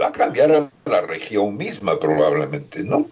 va 0.00 0.08
a 0.08 0.12
cambiar 0.12 0.70
la 0.86 1.00
región 1.02 1.56
misma 1.56 1.98
probablemente, 1.98 2.82
¿no? 2.82 3.08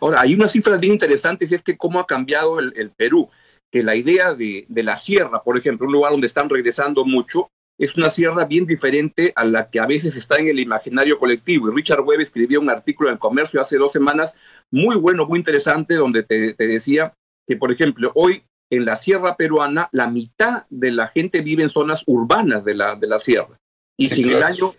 Ahora, 0.00 0.20
hay 0.20 0.34
una 0.34 0.48
cifra 0.48 0.76
bien 0.76 0.92
interesante, 0.92 1.46
y 1.48 1.54
es 1.54 1.62
que 1.62 1.76
cómo 1.76 1.98
ha 1.98 2.06
cambiado 2.06 2.58
el, 2.60 2.90
Perú, 2.90 3.28
que 3.70 3.82
la 3.82 3.96
idea 3.96 4.34
de, 4.34 4.66
de 4.68 4.82
la 4.82 4.96
sierra, 4.96 5.42
por 5.42 5.58
ejemplo, 5.58 5.86
un 5.86 5.94
lugar 5.94 6.12
donde 6.12 6.26
están 6.26 6.48
regresando 6.48 7.04
mucho, 7.04 7.50
es 7.78 7.96
una 7.96 8.10
sierra 8.10 8.44
bien 8.44 8.66
diferente 8.66 9.32
a 9.34 9.44
la 9.44 9.70
que 9.70 9.80
a 9.80 9.86
veces 9.86 10.16
está 10.16 10.36
en 10.36 10.48
el 10.48 10.60
imaginario 10.60 11.18
colectivo. 11.18 11.68
Y 11.68 11.74
Richard 11.74 12.02
Webb 12.02 12.20
escribió 12.20 12.60
un 12.60 12.70
artículo 12.70 13.08
en 13.08 13.14
el 13.14 13.18
comercio 13.18 13.60
hace 13.60 13.76
dos 13.76 13.92
semanas, 13.92 14.34
muy 14.70 14.96
bueno, 14.96 15.26
muy 15.26 15.38
interesante, 15.38 15.94
donde 15.94 16.22
te, 16.22 16.54
decía 16.56 17.14
que, 17.46 17.56
por 17.56 17.72
ejemplo, 17.72 18.12
hoy 18.14 18.44
en 18.70 18.84
la 18.84 18.96
sierra 18.96 19.36
peruana, 19.36 19.88
la 19.92 20.06
mitad 20.06 20.64
de 20.70 20.92
la 20.92 21.08
gente 21.08 21.42
vive 21.42 21.62
en 21.62 21.70
zonas 21.70 22.02
urbanas 22.06 22.64
de 22.64 22.74
la, 22.74 22.96
de 22.96 23.06
la 23.06 23.18
sierra. 23.18 23.58
Y, 23.98 24.06
si 24.06 24.22
en 24.22 24.30
el 24.30 24.42
año, 24.42 24.72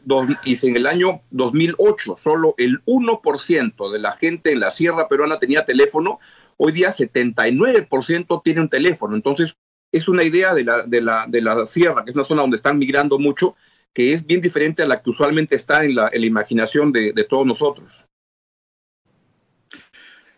y 0.43 0.55
si 0.55 0.69
en 0.69 0.77
el 0.77 0.87
año 0.87 1.21
2008 1.29 2.15
solo 2.17 2.55
el 2.57 2.83
1% 2.85 3.91
de 3.91 3.99
la 3.99 4.13
gente 4.13 4.51
en 4.51 4.59
la 4.59 4.71
sierra 4.71 5.07
peruana 5.07 5.39
tenía 5.39 5.65
teléfono, 5.65 6.19
hoy 6.57 6.71
día 6.71 6.89
79% 6.89 8.41
tiene 8.43 8.61
un 8.61 8.69
teléfono. 8.69 9.15
Entonces, 9.15 9.55
es 9.93 10.07
una 10.07 10.23
idea 10.23 10.53
de 10.53 10.63
la, 10.63 10.83
de 10.85 10.99
la, 10.99 11.25
de 11.27 11.39
la 11.39 11.67
sierra, 11.67 12.03
que 12.03 12.09
es 12.09 12.15
una 12.15 12.25
zona 12.25 12.41
donde 12.41 12.57
están 12.57 12.79
migrando 12.79 13.19
mucho, 13.19 13.55
que 13.93 14.13
es 14.13 14.25
bien 14.25 14.41
diferente 14.41 14.81
a 14.81 14.87
la 14.87 15.01
que 15.01 15.11
usualmente 15.11 15.55
está 15.55 15.85
en 15.85 15.95
la, 15.95 16.09
imaginación 16.13 16.91
de, 16.91 17.13
de, 17.13 17.23
todos 17.25 17.45
nosotros. 17.45 17.87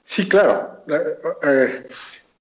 Sí, 0.03 0.27
claro. 0.27 0.83
Eh, 1.41 1.87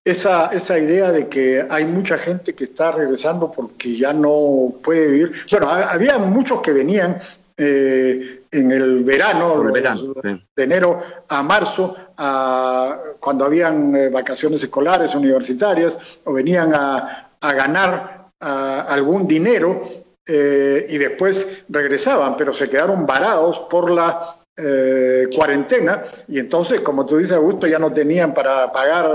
esa, 0.04 0.49
esa 0.49 0.78
idea 0.78 1.12
de 1.12 1.28
que 1.28 1.64
hay 1.71 1.85
mucha 1.85 2.18
gente 2.18 2.54
que 2.54 2.64
está 2.64 2.90
regresando 2.90 3.50
porque 3.52 3.97
ya 3.97 4.12
no 4.12 4.75
puede 4.83 5.06
vivir. 5.09 5.33
Bueno, 5.50 5.71
había 5.71 6.18
muchos 6.18 6.61
que 6.61 6.73
venían 6.73 7.18
eh, 7.56 8.42
en 8.54 8.73
el 8.73 9.04
verano, 9.04 9.62
de 9.73 10.62
enero 10.62 10.99
a 11.28 11.42
marzo, 11.42 11.94
a, 12.16 12.99
cuando 13.20 13.44
habían 13.44 13.94
eh, 13.96 14.08
vacaciones 14.08 14.62
escolares, 14.62 15.14
universitarias, 15.14 16.20
o 16.25 16.32
venían 16.32 16.75
a, 16.75 17.30
a 17.40 17.52
ganar 17.52 18.25
algún 18.40 19.26
dinero 19.26 19.82
eh, 20.26 20.87
y 20.88 20.96
después 20.96 21.64
regresaban, 21.68 22.37
pero 22.37 22.54
se 22.54 22.70
quedaron 22.70 23.06
varados 23.06 23.61
por 23.70 23.90
la 23.90 24.37
eh, 24.56 25.28
cuarentena 25.34 26.02
y 26.28 26.38
entonces, 26.38 26.80
como 26.80 27.04
tú 27.04 27.18
dices, 27.18 27.32
Augusto, 27.32 27.66
ya 27.66 27.78
no 27.78 27.92
tenían 27.92 28.32
para 28.32 28.73
pagar 28.73 29.06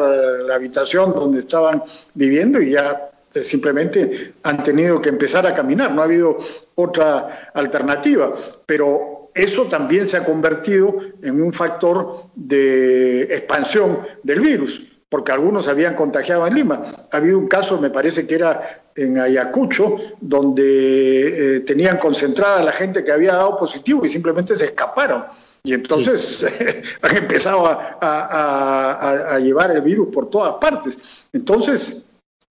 la 0.45 0.53
habitación 0.55 1.13
donde 1.13 1.39
estaban 1.39 1.81
viviendo 2.13 2.61
y 2.61 2.71
ya 2.71 3.09
eh, 3.33 3.43
simplemente 3.43 4.33
han 4.43 4.61
tenido 4.61 5.01
que 5.01 5.09
empezar 5.09 5.47
a 5.47 5.55
caminar, 5.55 5.91
no 5.91 6.01
ha 6.01 6.05
habido 6.05 6.37
otra 6.75 7.49
alternativa, 7.55 8.31
pero 8.67 9.18
eso 9.43 9.65
también 9.65 10.07
se 10.07 10.17
ha 10.17 10.23
convertido 10.23 10.97
en 11.21 11.41
un 11.41 11.53
factor 11.53 12.25
de 12.35 13.23
expansión 13.23 13.99
del 14.23 14.39
virus 14.39 14.89
porque 15.09 15.31
algunos 15.31 15.67
habían 15.67 15.95
contagiado 15.95 16.45
en 16.45 16.53
Lima. 16.53 16.81
Ha 17.11 17.17
habido 17.17 17.39
un 17.39 17.47
caso, 17.47 17.81
me 17.81 17.89
parece 17.89 18.27
que 18.27 18.35
era 18.35 18.83
en 18.95 19.17
Ayacucho, 19.17 19.97
donde 20.21 21.55
eh, 21.57 21.59
tenían 21.61 21.97
concentrada 21.97 22.63
la 22.63 22.71
gente 22.71 23.03
que 23.03 23.11
había 23.11 23.33
dado 23.33 23.57
positivo 23.57 24.05
y 24.05 24.09
simplemente 24.09 24.55
se 24.55 24.65
escaparon. 24.65 25.25
Y 25.63 25.73
entonces 25.73 26.45
han 27.01 27.17
empezado 27.17 27.65
a, 27.67 29.39
llevar 29.41 29.71
el 29.71 29.81
virus 29.81 30.09
por 30.13 30.29
todas 30.29 30.55
partes. 30.55 31.25
Entonces, 31.33 32.05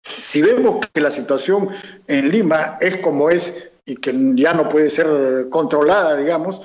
si 0.04 0.42
vemos 0.42 0.86
que 0.94 1.02
la 1.02 1.12
situación 1.12 1.70
en 2.08 2.30
Lima 2.30 2.78
es 2.80 2.98
como 2.98 3.32
es 3.32 3.72
y 3.86 3.96
que 3.98 4.14
ya 4.36 4.54
no 4.54 4.70
puede 4.70 4.90
ser 4.90 5.48
controlada, 5.50 6.16
digamos, 6.16 6.62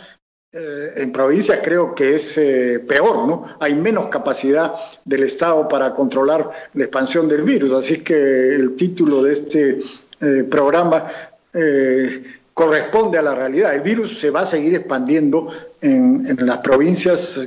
eh, 0.50 0.94
en 0.96 1.12
provincias 1.12 1.60
creo 1.62 1.94
que 1.94 2.14
es 2.14 2.38
eh, 2.38 2.78
peor, 2.78 3.28
¿no? 3.28 3.42
Hay 3.60 3.74
menos 3.74 4.08
capacidad 4.08 4.74
del 5.04 5.24
Estado 5.24 5.68
para 5.68 5.92
controlar 5.92 6.48
la 6.72 6.84
expansión 6.84 7.28
del 7.28 7.42
virus, 7.42 7.70
así 7.72 8.02
que 8.02 8.54
el 8.54 8.74
título 8.74 9.22
de 9.22 9.32
este 9.34 9.78
eh, 10.20 10.44
programa 10.44 11.06
corresponde 12.54 13.18
a 13.18 13.22
la 13.22 13.34
realidad. 13.34 13.74
El 13.74 13.80
virus 13.80 14.20
se 14.20 14.30
va 14.30 14.42
a 14.42 14.46
seguir 14.46 14.74
expandiendo 14.74 15.48
en, 15.80 16.24
en 16.26 16.46
las 16.46 16.58
provincias 16.58 17.40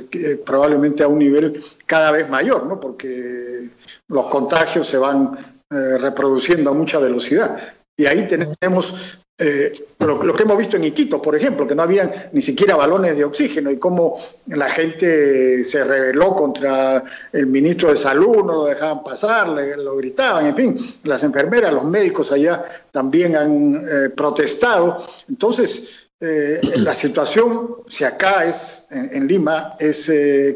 probablemente 0.44 1.02
a 1.02 1.08
un 1.08 1.18
nivel 1.18 1.62
cada 1.86 2.12
vez 2.12 2.28
mayor, 2.28 2.66
¿no? 2.66 2.78
Porque 2.78 3.68
los 4.08 4.26
contagios 4.26 4.86
se 4.86 4.98
van 4.98 5.36
reproduciendo 5.70 6.70
a 6.70 6.74
mucha 6.74 6.98
velocidad. 6.98 7.56
Y 7.96 8.04
ahí 8.04 8.28
tenemos 8.28 9.18
eh, 9.44 9.72
lo, 9.98 10.34
que 10.34 10.44
hemos 10.44 10.56
visto 10.56 10.76
en 10.76 10.84
Iquitos, 10.84 11.20
por 11.20 11.34
ejemplo, 11.34 11.66
que 11.66 11.74
no 11.74 11.82
habían 11.82 12.12
ni 12.32 12.40
siquiera 12.40 12.76
balones 12.76 13.16
de 13.16 13.24
oxígeno 13.24 13.72
y 13.72 13.76
cómo 13.76 14.16
la 14.46 14.68
gente 14.68 15.64
se 15.64 15.82
rebeló 15.82 16.36
contra 16.36 17.02
el 17.32 17.46
ministro 17.46 17.90
de 17.90 17.96
Salud, 17.96 18.44
no 18.44 18.54
lo 18.54 18.64
dejaban 18.66 19.02
pasar, 19.02 19.48
lo 19.48 19.96
gritaban, 19.96 20.46
en 20.46 20.54
fin, 20.56 20.78
las 21.02 21.24
enfermeras, 21.24 21.72
los 21.72 21.84
médicos 21.84 22.30
allá 22.30 22.62
también 22.92 23.34
han 23.34 23.74
eh, 23.74 24.10
protestado. 24.10 25.02
Entonces, 25.28 26.08
eh, 26.20 26.60
la 26.76 26.94
situación, 26.94 27.78
si 27.88 28.04
acá 28.04 28.44
es 28.44 28.86
en, 28.90 29.26
Lima 29.26 29.74
es 29.80 30.10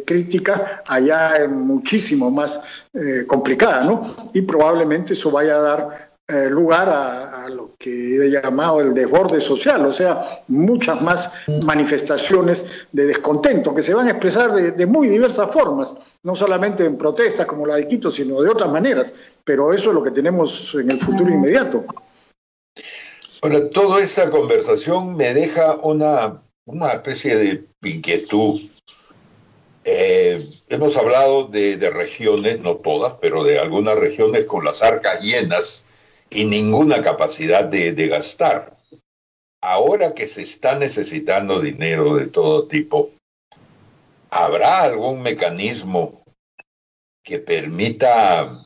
crítica, 0.05 0.85
allá 0.87 1.39
es 1.39 1.49
muchísimo 1.49 2.31
más 2.31 2.87
complicada, 3.27 3.83
¿no? 3.83 4.31
Y 4.33 4.43
probablemente 4.43 5.15
eso 5.15 5.33
vaya 5.33 5.57
a 5.57 5.61
dar 5.61 6.06
eh, 6.29 6.51
lugar 6.51 6.89
a, 6.89 7.49
lo 7.49 7.77
que 7.79 8.17
he 8.17 8.31
llamado 8.31 8.81
el 8.81 8.93
desborde 8.93 9.41
social, 9.41 9.87
o 9.87 9.93
sea, 9.93 10.21
muchas 10.49 11.01
más 11.01 11.33
manifestaciones 11.65 12.87
de 12.91 13.07
descontento 13.07 13.73
que 13.73 13.83
se 13.83 13.95
van 13.95 14.09
a 14.09 14.11
expresar 14.11 14.53
de, 14.53 14.87
muy 14.87 15.07
diversas 15.09 15.49
formas, 15.53 15.97
no 16.25 16.35
solamente 16.35 16.85
en 16.85 16.99
protestas 16.99 17.47
como 17.47 17.65
la 17.65 17.77
de 17.77 17.87
Quito, 17.87 18.11
sino 18.11 18.43
de 18.43 18.51
otras 18.51 18.73
maneras, 18.73 19.15
pero 19.45 19.73
eso 19.73 19.91
es 19.91 19.95
lo 19.95 20.03
que 20.03 20.11
tenemos 20.11 20.75
en 20.75 20.91
el 20.91 20.99
futuro 21.01 21.31
inmediato. 21.31 21.85
Bueno, 23.41 23.69
toda 23.69 24.03
esta 24.03 24.29
conversación 24.29 25.15
me 25.15 25.33
deja 25.33 25.77
una, 25.77 26.43
una 26.65 26.89
especie 26.89 27.37
de 27.37 27.65
inquietud. 27.85 28.63
Eh, 29.85 30.45
hemos 30.69 30.97
hablado 30.97 31.45
de, 31.45 31.79
regiones, 31.91 32.61
no 32.61 32.79
todas, 32.79 33.15
pero 33.21 33.45
de 33.45 33.61
algunas 33.61 33.97
regiones 33.97 34.45
con 34.45 34.65
las 34.65 34.83
arcas 34.83 35.23
llenas 35.23 35.87
y 36.31 36.45
ninguna 36.45 37.03
capacidad 37.03 37.65
de, 37.65 38.09
gastar. 38.09 38.77
Ahora 39.63 40.15
que 40.15 40.27
se 40.27 40.43
está 40.43 40.77
necesitando 40.77 41.61
dinero 41.61 42.17
de 42.17 42.27
todo 42.27 42.67
tipo, 42.69 43.11
¿habrá 44.31 44.83
algún 44.83 45.23
mecanismo 45.23 46.23
que 47.25 47.39
permita 47.39 48.65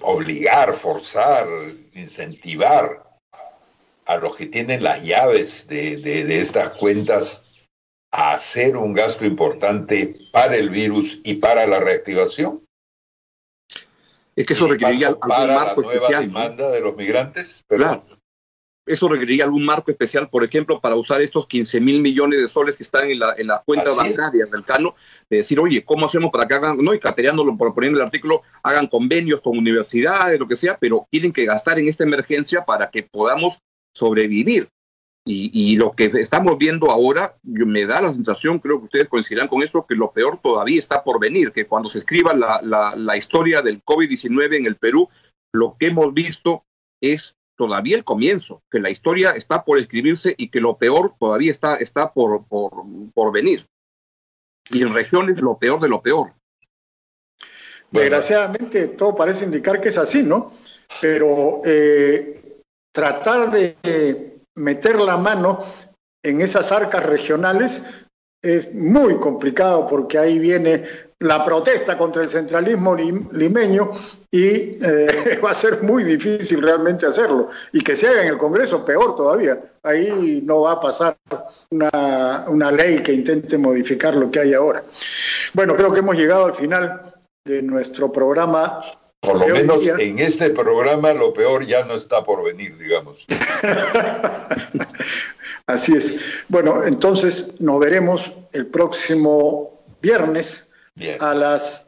obligar, 0.00 0.72
forzar, 0.72 1.46
incentivar 1.92 3.04
a 4.06 4.16
los 4.16 4.34
que 4.36 4.46
tienen 4.46 4.82
las 4.82 5.04
llaves 5.04 5.68
de, 5.68 6.40
estas 6.40 6.78
cuentas 6.78 7.44
a 8.12 8.32
hacer 8.32 8.76
un 8.76 8.92
gasto 8.92 9.24
importante 9.24 10.16
para 10.32 10.56
el 10.56 10.70
virus 10.70 11.20
y 11.22 11.34
para 11.34 11.66
la 11.66 11.80
reactivación? 11.80 12.64
Es 14.40 14.46
que 14.46 14.54
eso 14.54 14.66
requeriría 14.66 15.08
algún 15.08 15.54
marco 15.54 15.82
especial. 15.82 16.22
demanda 16.22 16.70
de 16.70 16.80
los 16.80 16.96
migrantes? 16.96 17.62
Claro. 17.68 18.06
Eso 18.86 19.06
requeriría 19.06 19.44
algún 19.44 19.66
marco 19.66 19.90
especial, 19.90 20.30
por 20.30 20.42
ejemplo, 20.42 20.80
para 20.80 20.96
usar 20.96 21.20
estos 21.20 21.46
15 21.46 21.78
mil 21.78 22.00
millones 22.00 22.40
de 22.40 22.48
soles 22.48 22.78
que 22.78 22.82
están 22.82 23.10
en 23.10 23.18
la, 23.18 23.34
en 23.36 23.48
la 23.48 23.62
cuenta 23.62 23.92
bancaria 23.92 24.46
del 24.46 24.64
Cano, 24.64 24.94
de 25.28 25.36
decir, 25.36 25.60
oye, 25.60 25.84
¿cómo 25.84 26.06
hacemos 26.06 26.30
para 26.32 26.48
que 26.48 26.54
hagan, 26.54 26.78
no, 26.78 26.94
y 26.94 26.98
catereándolo 26.98 27.54
por 27.58 27.74
poniendo 27.74 28.00
el 28.00 28.06
artículo, 28.06 28.40
hagan 28.62 28.86
convenios 28.86 29.42
con 29.42 29.58
universidades, 29.58 30.40
lo 30.40 30.48
que 30.48 30.56
sea, 30.56 30.78
pero 30.80 31.06
tienen 31.10 31.34
que 31.34 31.44
gastar 31.44 31.78
en 31.78 31.88
esta 31.88 32.04
emergencia 32.04 32.64
para 32.64 32.88
que 32.90 33.02
podamos 33.02 33.58
sobrevivir. 33.94 34.70
Y, 35.26 35.76
lo 35.76 35.92
que 35.92 36.06
estamos 36.14 36.58
viendo 36.58 36.90
ahora, 36.90 37.36
me 37.42 37.86
da 37.86 38.00
la 38.00 38.12
sensación, 38.12 38.58
creo 38.58 38.78
que 38.78 38.86
ustedes 38.86 39.08
coincidirán 39.08 39.48
con 39.48 39.62
esto, 39.62 39.86
que 39.86 39.94
lo 39.94 40.10
peor 40.12 40.40
todavía 40.42 40.78
está 40.78 41.04
por 41.04 41.20
venir, 41.20 41.52
que 41.52 41.66
cuando 41.66 41.90
se 41.90 41.98
escriba 41.98 42.34
la, 42.34 42.60
la, 42.62 42.96
la 42.96 43.16
historia 43.16 43.60
del 43.62 43.84
COVID-19 43.84 44.56
en 44.56 44.66
el 44.66 44.76
Perú, 44.76 45.08
lo 45.52 45.76
que 45.78 45.88
hemos 45.88 46.12
visto 46.14 46.64
es 47.00 47.36
todavía 47.56 47.96
el 47.96 48.04
comienzo, 48.04 48.62
que 48.70 48.80
la 48.80 48.88
historia 48.88 49.32
está 49.32 49.64
por 49.64 49.78
escribirse 49.78 50.34
y 50.38 50.48
que 50.48 50.60
lo 50.60 50.78
peor 50.78 51.14
todavía 51.20 51.50
está, 51.50 51.76
está 51.76 52.12
por, 52.12 52.46
por, 52.46 52.72
por 53.12 53.32
venir. 53.32 53.66
Y 54.70 54.80
en 54.80 54.94
regiones 54.94 55.42
lo 55.42 55.58
peor 55.58 55.78
de 55.80 55.88
lo 55.88 56.00
peor. 56.00 56.32
Desgraciadamente 57.90 58.88
todo 58.88 59.14
parece 59.14 59.44
indicar 59.44 59.80
que 59.80 59.90
es 59.90 59.98
así, 59.98 60.22
¿no? 60.22 60.52
Pero 61.02 61.60
eh, 61.64 62.62
tratar 62.92 63.50
de 63.50 64.29
meter 64.60 65.00
la 65.00 65.16
mano 65.16 65.64
en 66.22 66.40
esas 66.40 66.70
arcas 66.70 67.04
regionales 67.04 67.82
es 68.42 68.72
muy 68.74 69.18
complicado 69.18 69.86
porque 69.86 70.18
ahí 70.18 70.38
viene 70.38 70.84
la 71.18 71.44
protesta 71.44 71.98
contra 71.98 72.22
el 72.22 72.30
centralismo 72.30 72.94
limeño 72.94 73.90
y 74.30 74.78
eh, 74.82 75.38
va 75.44 75.50
a 75.50 75.54
ser 75.54 75.82
muy 75.82 76.02
difícil 76.02 76.62
realmente 76.62 77.04
hacerlo. 77.06 77.48
Y 77.72 77.82
que 77.82 77.94
se 77.94 78.08
haga 78.08 78.22
en 78.22 78.28
el 78.28 78.38
Congreso, 78.38 78.84
peor 78.84 79.14
todavía. 79.14 79.60
Ahí 79.82 80.42
no 80.44 80.62
va 80.62 80.72
a 80.72 80.80
pasar 80.80 81.16
una, 81.70 82.44
una 82.48 82.72
ley 82.72 83.02
que 83.02 83.12
intente 83.12 83.58
modificar 83.58 84.14
lo 84.14 84.30
que 84.30 84.40
hay 84.40 84.54
ahora. 84.54 84.82
Bueno, 85.52 85.76
creo 85.76 85.92
que 85.92 85.98
hemos 85.98 86.16
llegado 86.16 86.46
al 86.46 86.54
final 86.54 87.12
de 87.44 87.62
nuestro 87.62 88.10
programa 88.10 88.80
por 89.20 89.38
lo 89.38 89.48
menos 89.48 89.86
en 89.86 90.18
este 90.18 90.50
programa 90.50 91.12
lo 91.12 91.32
peor 91.34 91.66
ya 91.66 91.84
no 91.84 91.94
está 91.94 92.24
por 92.24 92.42
venir, 92.42 92.76
digamos. 92.78 93.26
Así 95.66 95.94
es. 95.94 96.44
Bueno, 96.48 96.84
entonces 96.84 97.60
nos 97.60 97.78
veremos 97.80 98.32
el 98.52 98.66
próximo 98.66 99.84
viernes 100.00 100.70
a 101.20 101.34
las 101.34 101.86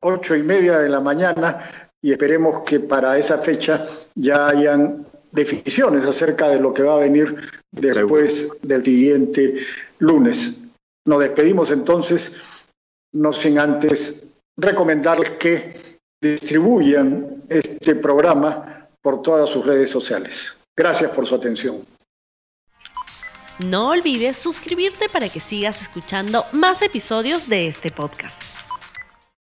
ocho 0.00 0.34
y 0.34 0.42
media 0.42 0.78
de 0.78 0.88
la 0.88 1.00
mañana 1.00 1.60
y 2.00 2.12
esperemos 2.12 2.62
que 2.62 2.80
para 2.80 3.16
esa 3.18 3.38
fecha 3.38 3.86
ya 4.14 4.48
hayan 4.48 5.06
definiciones 5.30 6.04
acerca 6.06 6.48
de 6.48 6.58
lo 6.58 6.74
que 6.74 6.82
va 6.82 6.94
a 6.94 6.98
venir 6.98 7.36
después 7.70 8.60
del 8.62 8.82
siguiente 8.82 9.54
lunes. 9.98 10.68
Nos 11.06 11.20
despedimos 11.20 11.70
entonces, 11.70 12.40
no 13.12 13.32
sin 13.32 13.58
antes 13.58 14.34
recomendarles 14.56 15.30
que 15.38 15.91
distribuyan 16.22 17.42
este 17.48 17.96
programa 17.96 18.88
por 19.02 19.20
todas 19.22 19.50
sus 19.50 19.66
redes 19.66 19.90
sociales. 19.90 20.60
Gracias 20.76 21.10
por 21.10 21.26
su 21.26 21.34
atención. 21.34 21.84
No 23.58 23.88
olvides 23.88 24.36
suscribirte 24.38 25.08
para 25.08 25.28
que 25.28 25.40
sigas 25.40 25.82
escuchando 25.82 26.46
más 26.52 26.80
episodios 26.82 27.48
de 27.48 27.68
este 27.68 27.90
podcast. 27.90 28.51